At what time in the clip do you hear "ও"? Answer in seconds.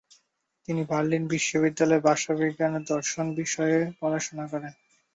2.75-2.87